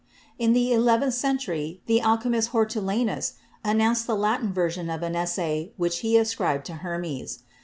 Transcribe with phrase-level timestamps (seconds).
[0.39, 5.73] In the eleventh century the alchemist Hortulanus an nounced the Latin version of an essay
[5.77, 7.43] which he ascribed to Hermes.